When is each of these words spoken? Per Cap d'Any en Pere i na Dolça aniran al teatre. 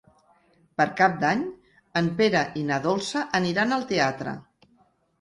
Per 0.79 0.87
Cap 1.01 1.19
d'Any 1.25 1.43
en 2.03 2.11
Pere 2.23 2.43
i 2.63 2.67
na 2.73 2.83
Dolça 2.89 3.25
aniran 3.45 3.81
al 3.81 3.89
teatre. 3.97 4.39